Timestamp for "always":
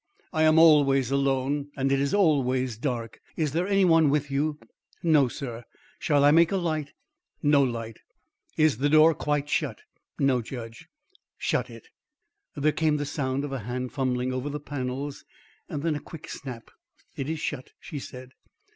0.57-1.11, 2.11-2.75